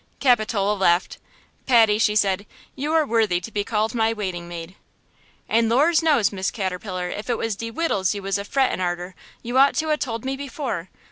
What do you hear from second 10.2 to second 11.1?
me before!